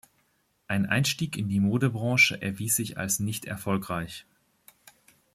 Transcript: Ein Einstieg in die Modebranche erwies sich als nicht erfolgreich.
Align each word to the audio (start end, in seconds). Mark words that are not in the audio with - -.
Ein 0.67 0.87
Einstieg 0.87 1.37
in 1.37 1.47
die 1.47 1.59
Modebranche 1.59 2.41
erwies 2.41 2.75
sich 2.75 2.97
als 2.97 3.19
nicht 3.19 3.45
erfolgreich. 3.45 4.25